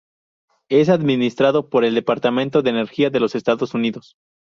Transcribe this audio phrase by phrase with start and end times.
[0.69, 4.15] Es administrado por el Departamento de Energía de los Estados Unidos.